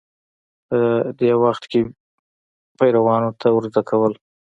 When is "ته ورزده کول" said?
3.39-4.13